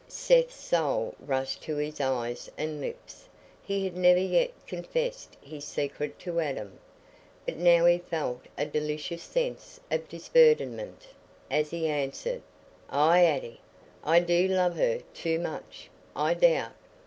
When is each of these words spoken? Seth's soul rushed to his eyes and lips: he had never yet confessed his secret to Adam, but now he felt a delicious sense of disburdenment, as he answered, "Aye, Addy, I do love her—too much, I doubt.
Seth's 0.07 0.55
soul 0.55 1.13
rushed 1.19 1.61
to 1.61 1.75
his 1.75 2.01
eyes 2.01 2.49
and 2.57 2.81
lips: 2.81 3.29
he 3.61 3.83
had 3.83 3.95
never 3.95 4.17
yet 4.19 4.49
confessed 4.65 5.37
his 5.43 5.63
secret 5.63 6.17
to 6.17 6.39
Adam, 6.39 6.79
but 7.45 7.57
now 7.57 7.85
he 7.85 7.99
felt 7.99 8.47
a 8.57 8.65
delicious 8.65 9.21
sense 9.21 9.79
of 9.91 10.09
disburdenment, 10.09 11.09
as 11.51 11.69
he 11.69 11.85
answered, 11.87 12.41
"Aye, 12.89 13.25
Addy, 13.25 13.61
I 14.03 14.21
do 14.21 14.47
love 14.47 14.75
her—too 14.75 15.37
much, 15.37 15.91
I 16.15 16.33
doubt. 16.33 16.73